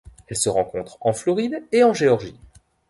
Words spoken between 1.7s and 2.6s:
et en Géorgie.